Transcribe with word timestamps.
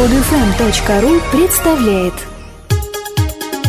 Podfm.ru 0.00 1.20
представляет 1.30 2.14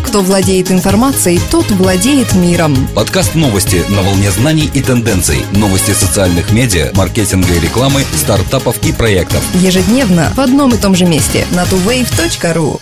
Кто 0.06 0.22
владеет 0.22 0.72
информацией, 0.72 1.42
тот 1.52 1.70
владеет 1.72 2.34
миром. 2.36 2.88
Подкаст 2.96 3.36
новости 3.36 3.84
на 3.90 4.02
волне 4.02 4.32
знаний 4.32 4.72
и 4.74 4.82
тенденций. 4.82 5.40
Новости 5.52 5.92
социальных 5.92 6.54
медиа, 6.54 6.92
маркетинга 6.96 7.54
и 7.54 7.60
рекламы, 7.60 8.04
стартапов 8.16 8.78
и 8.88 8.94
проектов. 8.94 9.44
Ежедневно 9.56 10.32
в 10.34 10.40
одном 10.40 10.74
и 10.74 10.78
том 10.78 10.96
же 10.96 11.04
месте 11.04 11.46
на 11.52 11.64
tuwave.ru. 11.64 12.80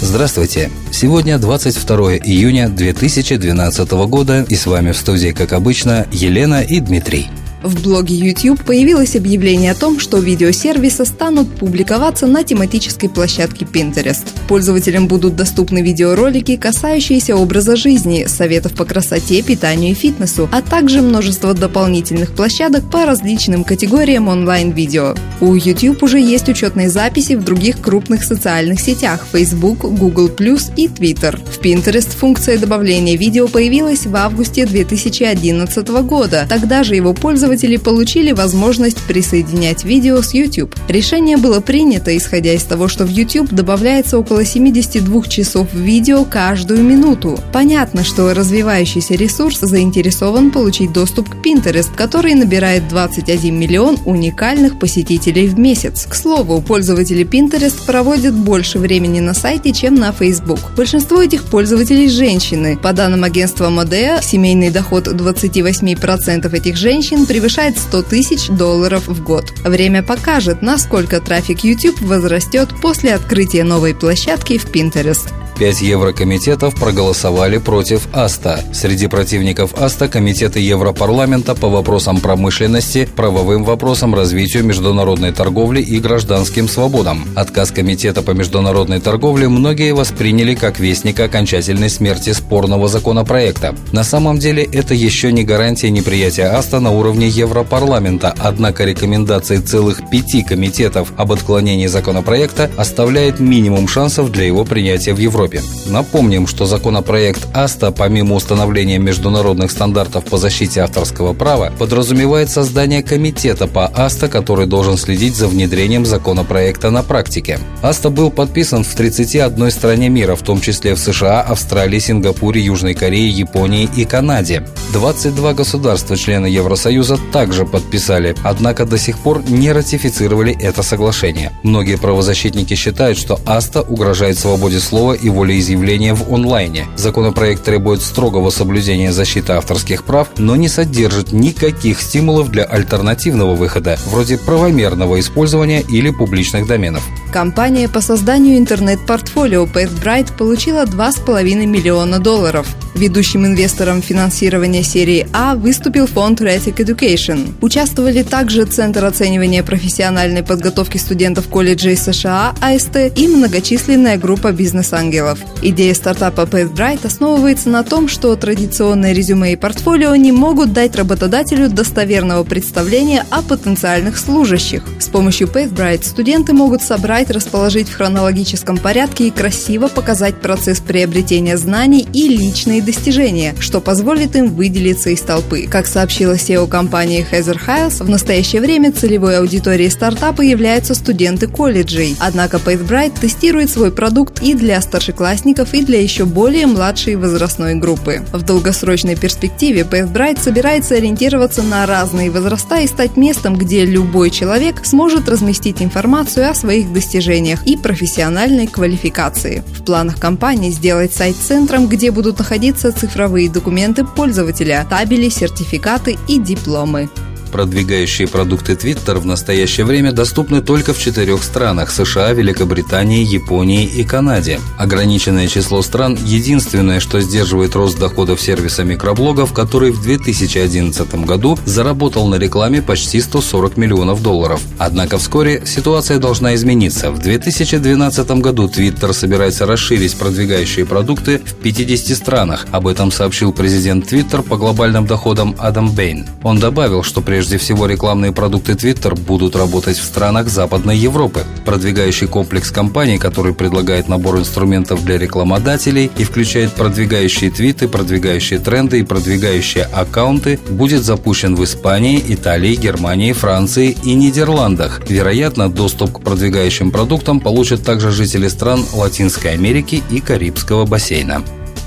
Здравствуйте! 0.00 0.70
Сегодня 0.92 1.36
22 1.36 2.18
июня 2.18 2.68
2012 2.68 3.90
года 3.90 4.46
и 4.48 4.54
с 4.54 4.66
вами 4.66 4.92
в 4.92 4.96
студии, 4.96 5.32
как 5.32 5.52
обычно, 5.52 6.06
Елена 6.12 6.62
и 6.62 6.78
Дмитрий. 6.78 7.28
В 7.62 7.80
блоге 7.80 8.16
YouTube 8.16 8.64
появилось 8.64 9.14
объявление 9.14 9.70
о 9.70 9.76
том, 9.76 10.00
что 10.00 10.18
видеосервисы 10.18 11.04
станут 11.04 11.48
публиковаться 11.54 12.26
на 12.26 12.42
тематической 12.42 13.08
площадке 13.08 13.64
Pinterest. 13.64 14.24
Пользователям 14.48 15.06
будут 15.06 15.36
доступны 15.36 15.80
видеоролики, 15.80 16.56
касающиеся 16.56 17.36
образа 17.36 17.76
жизни, 17.76 18.24
советов 18.26 18.72
по 18.72 18.84
красоте, 18.84 19.42
питанию 19.42 19.92
и 19.92 19.94
фитнесу, 19.94 20.48
а 20.50 20.60
также 20.60 21.02
множество 21.02 21.54
дополнительных 21.54 22.32
площадок 22.32 22.90
по 22.90 23.06
различным 23.06 23.62
категориям 23.62 24.26
онлайн-видео. 24.26 25.14
У 25.40 25.54
YouTube 25.54 26.02
уже 26.02 26.18
есть 26.18 26.48
учетные 26.48 26.90
записи 26.90 27.34
в 27.34 27.44
других 27.44 27.80
крупных 27.80 28.24
социальных 28.24 28.80
сетях– 28.80 29.24
Facebook, 29.32 29.80
Google+, 29.82 30.30
и 30.76 30.88
Twitter. 30.88 31.38
В 31.50 31.60
Pinterest 31.60 32.10
функция 32.10 32.58
добавления 32.58 33.16
видео 33.16 33.46
появилась 33.46 34.06
в 34.06 34.16
августе 34.16 34.66
2011 34.66 35.88
года. 36.02 36.46
Тогда 36.48 36.82
же 36.82 36.96
его 36.96 37.14
пользователи 37.14 37.51
пользователи 37.52 37.76
получили 37.76 38.32
возможность 38.32 38.96
присоединять 39.02 39.84
видео 39.84 40.22
с 40.22 40.32
YouTube. 40.32 40.74
Решение 40.88 41.36
было 41.36 41.60
принято, 41.60 42.16
исходя 42.16 42.54
из 42.54 42.62
того, 42.62 42.88
что 42.88 43.04
в 43.04 43.10
YouTube 43.10 43.50
добавляется 43.52 44.18
около 44.18 44.46
72 44.46 45.22
часов 45.24 45.68
видео 45.74 46.24
каждую 46.24 46.82
минуту. 46.82 47.38
Понятно, 47.52 48.04
что 48.04 48.32
развивающийся 48.32 49.16
ресурс 49.16 49.60
заинтересован 49.60 50.50
получить 50.50 50.94
доступ 50.94 51.28
к 51.28 51.46
Pinterest, 51.46 51.94
который 51.94 52.34
набирает 52.34 52.88
21 52.88 53.54
миллион 53.54 53.98
уникальных 54.06 54.78
посетителей 54.78 55.46
в 55.46 55.58
месяц. 55.58 56.06
К 56.08 56.14
слову, 56.14 56.62
пользователи 56.62 57.22
Pinterest 57.22 57.84
проводят 57.84 58.32
больше 58.32 58.78
времени 58.78 59.20
на 59.20 59.34
сайте, 59.34 59.74
чем 59.74 59.96
на 59.96 60.12
Facebook. 60.12 60.60
Большинство 60.74 61.20
этих 61.20 61.44
пользователей– 61.44 62.08
женщины. 62.08 62.78
По 62.82 62.94
данным 62.94 63.24
агентства 63.24 63.68
Modea, 63.68 64.24
семейный 64.24 64.70
доход 64.70 65.06
28% 65.06 66.56
этих 66.56 66.76
женщин 66.78 67.26
превышает 67.26 67.41
превышает 67.42 67.76
100 67.76 68.02
тысяч 68.02 68.46
долларов 68.46 69.08
в 69.08 69.20
год. 69.20 69.52
Время 69.64 70.04
покажет, 70.04 70.62
насколько 70.62 71.20
трафик 71.20 71.64
YouTube 71.64 72.00
возрастет 72.00 72.68
после 72.80 73.14
открытия 73.14 73.64
новой 73.64 73.96
площадки 73.96 74.58
в 74.58 74.66
Pinterest. 74.66 75.41
Пять 75.58 75.80
еврокомитетов 75.80 76.74
проголосовали 76.74 77.58
против 77.58 78.08
АСТА. 78.12 78.64
Среди 78.72 79.06
противников 79.06 79.74
АСТА 79.80 80.08
комитеты 80.08 80.58
Европарламента 80.58 81.54
по 81.54 81.68
вопросам 81.68 82.20
промышленности, 82.20 83.08
правовым 83.14 83.62
вопросам, 83.62 84.14
развитию 84.14 84.64
международной 84.64 85.30
торговли 85.30 85.80
и 85.80 86.00
гражданским 86.00 86.68
свободам. 86.68 87.28
Отказ 87.36 87.70
комитета 87.70 88.22
по 88.22 88.32
международной 88.32 89.00
торговле 89.00 89.48
многие 89.48 89.92
восприняли 89.92 90.54
как 90.54 90.80
вестник 90.80 91.20
окончательной 91.20 91.90
смерти 91.90 92.32
спорного 92.32 92.88
законопроекта. 92.88 93.74
На 93.92 94.02
самом 94.04 94.38
деле 94.38 94.64
это 94.64 94.94
еще 94.94 95.30
не 95.32 95.44
гарантия 95.44 95.90
неприятия 95.90 96.46
АСТА 96.46 96.80
на 96.80 96.90
уровне 96.90 97.28
Европарламента, 97.28 98.34
однако 98.38 98.84
рекомендации 98.84 99.58
целых 99.58 100.10
пяти 100.10 100.42
комитетов 100.42 101.12
об 101.16 101.30
отклонении 101.30 101.86
законопроекта 101.86 102.70
оставляет 102.76 103.38
минимум 103.38 103.86
шансов 103.86 104.32
для 104.32 104.44
его 104.44 104.64
принятия 104.64 105.12
в 105.12 105.18
Европе. 105.18 105.41
Европе. 105.42 105.62
Напомним, 105.86 106.46
что 106.46 106.66
законопроект 106.66 107.46
АСТА, 107.52 107.90
помимо 107.90 108.34
установления 108.34 108.98
международных 108.98 109.70
стандартов 109.70 110.24
по 110.24 110.38
защите 110.38 110.80
авторского 110.80 111.32
права, 111.32 111.72
подразумевает 111.78 112.50
создание 112.50 113.02
комитета 113.02 113.66
по 113.66 113.86
АСТА, 113.86 114.28
который 114.28 114.66
должен 114.66 114.96
следить 114.96 115.34
за 115.34 115.48
внедрением 115.48 116.06
законопроекта 116.06 116.90
на 116.90 117.02
практике. 117.02 117.58
АСТА 117.82 118.10
был 118.10 118.30
подписан 118.30 118.84
в 118.84 118.94
31 118.94 119.70
стране 119.70 120.08
мира, 120.08 120.34
в 120.34 120.42
том 120.42 120.60
числе 120.60 120.94
в 120.94 120.98
США, 120.98 121.40
Австралии, 121.40 121.98
Сингапуре, 121.98 122.60
Южной 122.60 122.94
Корее, 122.94 123.28
Японии 123.28 123.88
и 123.96 124.04
Канаде. 124.04 124.66
22 124.92 125.54
государства 125.54 126.16
члена 126.16 126.46
Евросоюза 126.46 127.18
также 127.32 127.64
подписали, 127.64 128.34
однако 128.44 128.84
до 128.84 128.98
сих 128.98 129.18
пор 129.18 129.42
не 129.48 129.72
ратифицировали 129.72 130.56
это 130.60 130.82
соглашение. 130.82 131.52
Многие 131.62 131.96
правозащитники 131.96 132.74
считают, 132.74 133.18
что 133.18 133.40
АСТА 133.46 133.82
угрожает 133.82 134.38
свободе 134.38 134.80
слова 134.80 135.14
и 135.14 135.28
волеизъявления 135.32 136.14
в 136.14 136.32
онлайне. 136.32 136.86
Законопроект 136.96 137.64
требует 137.64 138.02
строгого 138.02 138.50
соблюдения 138.50 139.12
защиты 139.12 139.52
авторских 139.52 140.04
прав, 140.04 140.28
но 140.38 140.56
не 140.56 140.68
содержит 140.68 141.32
никаких 141.32 142.00
стимулов 142.00 142.50
для 142.50 142.64
альтернативного 142.64 143.54
выхода, 143.54 143.98
вроде 144.06 144.38
правомерного 144.38 145.18
использования 145.20 145.80
или 145.80 146.10
публичных 146.10 146.66
доменов. 146.66 147.02
Компания 147.32 147.88
по 147.88 148.00
созданию 148.00 148.58
интернет-портфолио 148.58 149.64
PathBright 149.64 150.36
получила 150.36 150.84
2,5 150.84 151.66
миллиона 151.66 152.18
долларов. 152.18 152.66
Ведущим 152.94 153.46
инвестором 153.46 154.02
финансирования 154.02 154.82
серии 154.82 155.26
А 155.32 155.54
выступил 155.54 156.06
фонд 156.06 156.42
Rethic 156.42 156.76
Education. 156.76 157.54
Участвовали 157.62 158.22
также 158.22 158.66
Центр 158.66 159.04
оценивания 159.04 159.62
профессиональной 159.62 160.42
подготовки 160.42 160.98
студентов 160.98 161.48
колледжей 161.48 161.96
США 161.96 162.54
АСТ 162.60 162.96
и 163.16 163.28
многочисленная 163.28 164.18
группа 164.18 164.52
бизнес-ангелов. 164.52 165.21
Идея 165.62 165.94
стартапа 165.94 166.42
PathBright 166.42 167.06
основывается 167.06 167.68
на 167.68 167.84
том, 167.84 168.08
что 168.08 168.34
традиционные 168.36 169.14
резюме 169.14 169.52
и 169.52 169.56
портфолио 169.56 170.14
не 170.16 170.32
могут 170.32 170.72
дать 170.72 170.96
работодателю 170.96 171.68
достоверного 171.68 172.44
представления 172.44 173.24
о 173.30 173.42
потенциальных 173.42 174.18
служащих. 174.18 174.82
С 174.98 175.08
помощью 175.08 175.48
PathBright 175.48 176.04
студенты 176.04 176.52
могут 176.52 176.82
собрать, 176.82 177.30
расположить 177.30 177.88
в 177.88 177.96
хронологическом 177.96 178.78
порядке 178.78 179.28
и 179.28 179.30
красиво 179.30 179.88
показать 179.88 180.40
процесс 180.40 180.80
приобретения 180.80 181.56
знаний 181.56 182.06
и 182.12 182.28
личные 182.28 182.82
достижения, 182.82 183.54
что 183.58 183.80
позволит 183.80 184.36
им 184.36 184.48
выделиться 184.48 185.10
из 185.10 185.20
толпы. 185.20 185.66
Как 185.70 185.86
сообщила 185.86 186.34
SEO 186.34 186.66
компании 186.68 187.26
Heather 187.30 187.58
Hiles, 187.66 188.02
в 188.02 188.08
настоящее 188.08 188.60
время 188.60 188.92
целевой 188.92 189.38
аудиторией 189.38 189.90
стартапа 189.90 190.42
являются 190.42 190.94
студенты 190.94 191.46
колледжей. 191.46 192.16
Однако 192.18 192.56
PathBright 192.56 193.20
тестирует 193.20 193.70
свой 193.70 193.92
продукт 193.92 194.42
и 194.42 194.54
для 194.54 194.80
старшеклассников, 195.12 195.74
и 195.74 195.84
для 195.84 196.00
еще 196.00 196.24
более 196.24 196.66
младшей 196.66 197.16
возрастной 197.16 197.74
группы. 197.74 198.22
В 198.32 198.42
долгосрочной 198.42 199.16
перспективе 199.16 199.82
PathBright 199.82 200.40
собирается 200.40 200.94
ориентироваться 200.94 201.62
на 201.62 201.86
разные 201.86 202.30
возраста 202.30 202.76
и 202.76 202.86
стать 202.86 203.16
местом, 203.16 203.56
где 203.56 203.84
любой 203.84 204.30
человек 204.30 204.84
сможет 204.84 205.28
разместить 205.28 205.82
информацию 205.82 206.48
о 206.50 206.54
своих 206.54 206.92
достижениях 206.92 207.66
и 207.66 207.76
профессиональной 207.76 208.66
квалификации. 208.66 209.62
В 209.78 209.84
планах 209.84 210.18
компании 210.18 210.70
сделать 210.70 211.12
сайт 211.12 211.36
центром, 211.36 211.86
где 211.86 212.10
будут 212.10 212.38
находиться 212.38 212.92
цифровые 212.92 213.50
документы 213.50 214.04
пользователя, 214.04 214.86
табели, 214.88 215.28
сертификаты 215.28 216.16
и 216.28 216.38
дипломы. 216.38 217.08
Продвигающие 217.52 218.26
продукты 218.26 218.72
Twitter 218.72 219.18
в 219.18 219.26
настоящее 219.26 219.84
время 219.84 220.12
доступны 220.12 220.62
только 220.62 220.94
в 220.94 220.98
четырех 220.98 221.44
странах– 221.44 221.90
США, 221.92 222.32
Великобритании, 222.32 223.26
Японии 223.26 223.84
и 223.84 224.04
Канаде. 224.04 224.58
Ограниченное 224.78 225.48
число 225.48 225.82
стран– 225.82 226.18
единственное, 226.24 226.98
что 226.98 227.20
сдерживает 227.20 227.74
рост 227.74 227.98
доходов 227.98 228.40
сервиса 228.40 228.84
микроблогов, 228.84 229.52
который 229.52 229.90
в 229.90 230.02
2011 230.02 231.26
году 231.26 231.58
заработал 231.66 232.26
на 232.26 232.36
рекламе 232.36 232.80
почти 232.80 233.20
140 233.20 233.76
миллионов 233.76 234.22
долларов. 234.22 234.62
Однако 234.78 235.18
вскоре 235.18 235.62
ситуация 235.66 236.18
должна 236.18 236.54
измениться. 236.54 237.10
В 237.10 237.18
2012 237.18 238.30
году 238.40 238.66
Twitter 238.66 239.12
собирается 239.12 239.66
расширить 239.66 240.16
продвигающие 240.16 240.86
продукты 240.86 241.38
в 241.38 241.54
50 241.56 242.16
странах. 242.16 242.66
Об 242.70 242.86
этом 242.86 243.12
сообщил 243.12 243.52
президент 243.52 244.10
Twitter 244.10 244.42
по 244.42 244.56
глобальным 244.56 245.06
доходам 245.06 245.54
Адам 245.58 245.90
Бейн. 245.90 246.26
Он 246.42 246.58
добавил, 246.58 247.02
что 247.02 247.20
прежде 247.20 247.41
Прежде 247.42 247.58
всего, 247.58 247.86
рекламные 247.86 248.30
продукты 248.30 248.74
Twitter 248.74 249.20
будут 249.20 249.56
работать 249.56 249.98
в 249.98 250.04
странах 250.04 250.48
Западной 250.48 250.96
Европы. 250.96 251.42
Продвигающий 251.64 252.28
комплекс 252.28 252.70
компаний, 252.70 253.18
который 253.18 253.52
предлагает 253.52 254.08
набор 254.08 254.38
инструментов 254.38 255.04
для 255.04 255.18
рекламодателей 255.18 256.08
и 256.16 256.22
включает 256.22 256.70
продвигающие 256.70 257.50
твиты, 257.50 257.88
продвигающие 257.88 258.60
тренды 258.60 259.00
и 259.00 259.02
продвигающие 259.02 259.82
аккаунты, 259.82 260.60
будет 260.70 261.02
запущен 261.02 261.56
в 261.56 261.64
Испании, 261.64 262.22
Италии, 262.28 262.76
Германии, 262.76 263.32
Франции 263.32 263.96
и 264.04 264.14
Нидерландах. 264.14 265.02
Вероятно, 265.08 265.68
доступ 265.68 266.18
к 266.18 266.20
продвигающим 266.20 266.92
продуктам 266.92 267.40
получат 267.40 267.82
также 267.82 268.12
жители 268.12 268.46
стран 268.46 268.84
Латинской 268.92 269.50
Америки 269.50 270.00
и 270.12 270.20
Карибского 270.20 270.86
бассейна. 270.86 271.42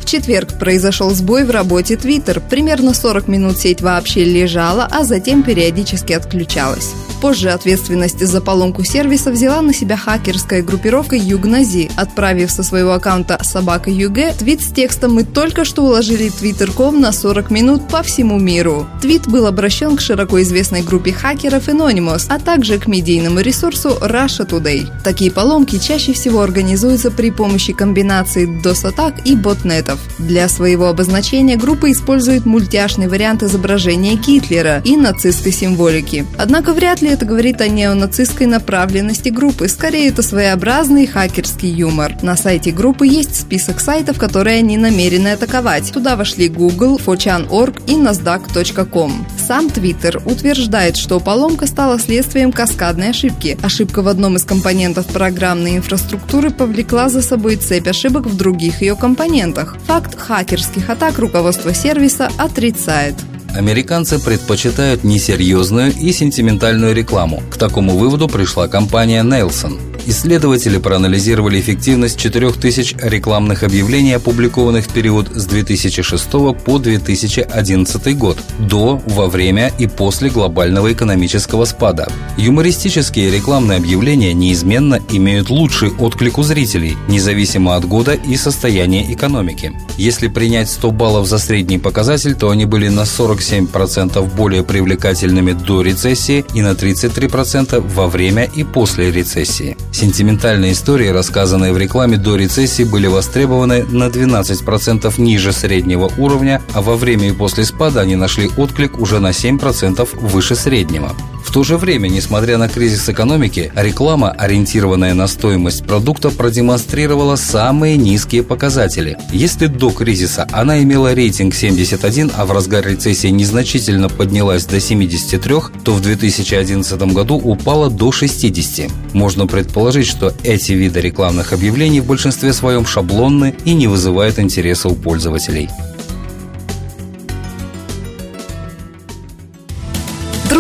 Четверг 0.06 0.60
произошел 0.60 1.10
сбой 1.12 1.46
в 1.46 1.50
работе 1.50 1.96
Twitter. 1.96 2.42
Примерно 2.48 2.94
40 2.94 3.28
минут 3.28 3.58
сеть 3.58 3.82
вообще 3.82 4.24
лежала, 4.24 4.88
а 4.90 5.04
затем 5.04 5.42
периодически 5.42 6.14
отключалась. 6.14 6.94
Позже 7.26 7.50
ответственность 7.50 8.24
за 8.24 8.40
поломку 8.40 8.84
сервиса 8.84 9.32
взяла 9.32 9.64
на 9.64 9.74
себя 9.74 9.98
хакерская 9.98 10.62
группировка 10.62 11.16
Югнази, 11.16 11.90
отправив 11.96 12.52
со 12.52 12.62
своего 12.62 12.94
аккаунта 12.94 13.40
собака 13.42 13.90
ЮГ 13.90 14.38
твит 14.38 14.62
с 14.62 14.72
текстом 14.72 15.16
«Мы 15.16 15.24
только 15.24 15.66
что 15.66 15.82
уложили 15.82 16.30
твиттер.ком 16.30 17.02
на 17.02 17.12
40 17.12 17.50
минут 17.50 17.88
по 17.88 18.04
всему 18.04 18.38
миру». 18.38 18.86
Твит 19.02 19.28
был 19.28 19.48
обращен 19.48 19.98
к 19.98 20.02
широко 20.02 20.40
известной 20.44 20.84
группе 20.84 21.14
хакеров 21.14 21.68
Anonymous, 21.68 22.28
а 22.30 22.38
также 22.38 22.78
к 22.78 22.86
медийному 22.86 23.40
ресурсу 23.40 23.98
Russia 24.02 24.48
Today. 24.48 24.86
Такие 25.04 25.32
поломки 25.32 25.80
чаще 25.80 26.14
всего 26.14 26.42
организуются 26.42 27.10
при 27.10 27.32
помощи 27.32 27.74
комбинации 27.74 28.48
DOS-атак 28.64 29.26
и 29.26 29.36
ботнетов. 29.36 29.98
Для 30.20 30.48
своего 30.48 30.90
обозначения 30.90 31.58
группа 31.58 31.92
использует 31.92 32.46
мультяшный 32.46 33.08
вариант 33.08 33.42
изображения 33.42 34.14
Гитлера 34.14 34.80
и 34.86 34.96
нацистской 34.96 35.52
символики. 35.52 36.24
Однако 36.38 36.74
вряд 36.74 37.02
ли 37.02 37.15
это 37.16 37.26
говорит 37.26 37.62
о 37.62 37.70
неонацистской 37.70 38.46
направленности 38.46 39.30
группы, 39.30 39.70
скорее 39.70 40.10
это 40.10 40.22
своеобразный 40.22 41.08
хакерский 41.08 41.70
юмор. 41.70 42.14
На 42.22 42.36
сайте 42.36 42.72
группы 42.72 43.08
есть 43.08 43.40
список 43.40 43.80
сайтов, 43.80 44.20
которые 44.20 44.58
они 44.58 44.78
намерены 44.78 45.30
атаковать. 45.30 45.94
Туда 45.94 46.18
вошли 46.18 46.50
Google, 46.50 46.98
Fochan.org 46.98 47.82
и 47.88 47.94
NASDAQ.com. 47.94 49.26
Сам 49.48 49.68
Twitter 49.68 50.22
утверждает, 50.30 50.98
что 50.98 51.22
поломка 51.22 51.68
стала 51.68 52.00
следствием 52.00 52.52
каскадной 52.52 53.12
ошибки. 53.12 53.58
Ошибка 53.64 54.02
в 54.02 54.10
одном 54.10 54.36
из 54.36 54.44
компонентов 54.44 55.06
программной 55.06 55.78
инфраструктуры 55.78 56.50
повлекла 56.50 57.08
за 57.08 57.22
собой 57.22 57.56
цепь 57.56 57.88
ошибок 57.88 58.26
в 58.26 58.36
других 58.36 58.82
ее 58.82 58.98
компонентах. 58.98 59.78
Факт 59.88 60.20
хакерских 60.20 60.90
атак 60.90 61.18
руководство 61.18 61.74
сервиса 61.74 62.30
отрицает. 62.38 63.16
Американцы 63.56 64.20
предпочитают 64.20 65.06
несерьезную 65.06 65.94
и 65.94 66.12
сентиментальную 66.12 66.94
рекламу. 66.94 67.42
К 67.50 67.56
такому 67.56 67.98
выводу 67.98 68.28
пришла 68.28 68.68
компания 68.68 69.24
Nelson. 69.24 69.80
Исследователи 70.08 70.78
проанализировали 70.78 71.60
эффективность 71.60 72.20
4000 72.20 72.98
рекламных 73.02 73.64
объявлений, 73.64 74.14
опубликованных 74.14 74.86
в 74.86 74.90
период 74.90 75.30
с 75.34 75.46
2006 75.46 76.30
по 76.64 76.78
2011 76.78 78.18
год, 78.18 78.38
до, 78.60 79.02
во 79.08 79.28
время 79.28 79.72
и 79.80 79.88
после 79.88 80.30
глобального 80.30 80.94
экономического 80.94 81.66
спада. 81.66 82.08
Юмористические 82.38 83.32
рекламные 83.32 83.80
объявления 83.80 84.34
неизменно 84.34 85.00
имеют 85.10 85.50
лучший 85.50 85.90
отклик 85.98 86.38
у 86.38 86.44
зрителей, 86.44 86.96
независимо 87.08 87.76
от 87.76 87.86
года 87.86 88.14
и 88.14 88.36
состояния 88.38 89.12
экономики. 89.12 89.74
Если 89.98 90.28
принять 90.28 90.70
100 90.70 90.92
баллов 90.92 91.28
за 91.28 91.40
средний 91.40 91.80
показатель, 91.80 92.36
то 92.36 92.52
они 92.52 92.66
были 92.66 92.90
на 92.90 93.02
47% 93.02 94.36
более 94.36 94.64
привлекательными 94.64 95.54
до 95.54 95.82
рецессии 95.82 96.46
и 96.54 96.62
на 96.62 96.74
33% 96.74 97.80
во 97.96 98.08
время 98.08 98.44
и 98.56 98.64
после 98.64 99.12
рецессии. 99.12 99.76
Сентиментальные 99.96 100.74
истории, 100.74 101.08
рассказанные 101.08 101.72
в 101.72 101.78
рекламе 101.78 102.18
до 102.18 102.36
рецессии, 102.36 102.84
были 102.84 103.08
востребованы 103.08 103.86
на 103.86 104.08
12% 104.08 105.14
ниже 105.22 105.54
среднего 105.54 106.12
уровня, 106.18 106.62
а 106.74 106.82
во 106.82 106.98
время 106.98 107.30
и 107.30 107.32
после 107.32 107.64
спада 107.64 108.02
они 108.02 108.18
нашли 108.18 108.50
отклик 108.58 109.00
уже 109.00 109.22
на 109.22 109.30
7% 109.30 110.10
выше 110.20 110.56
среднего. 110.56 111.14
То 111.56 111.64
же 111.64 111.78
время, 111.78 112.10
несмотря 112.10 112.58
на 112.58 112.68
кризис 112.68 113.08
экономики, 113.08 113.72
реклама, 113.78 114.30
ориентированная 114.32 115.14
на 115.14 115.26
стоимость 115.26 115.86
продукта, 115.86 116.30
продемонстрировала 116.30 117.38
самые 117.38 117.96
низкие 117.96 118.44
показатели. 118.44 119.18
Если 119.32 119.68
до 119.68 119.90
кризиса 119.92 120.46
она 120.52 120.84
имела 120.84 121.14
рейтинг 121.14 121.56
71, 121.56 122.34
а 122.36 122.46
в 122.46 122.52
разгар 122.52 122.86
рецессии 122.86 123.30
незначительно 123.30 124.10
поднялась 124.10 124.66
до 124.66 124.82
73, 124.82 125.56
то 125.86 125.94
в 125.94 126.02
2011 126.02 127.02
году 127.14 127.36
упала 127.36 127.90
до 127.90 128.12
60. 128.12 128.92
Можно 129.14 129.48
предположить, 129.48 130.08
что 130.08 130.34
эти 130.44 130.74
виды 130.74 131.00
рекламных 131.00 131.54
объявлений 131.54 132.02
в 132.02 132.06
большинстве 132.06 132.52
своем 132.52 132.86
шаблонны 132.86 133.56
и 133.64 133.74
не 133.74 133.88
вызывают 133.88 134.40
интереса 134.40 134.90
у 134.90 134.96
пользователей. 134.96 135.70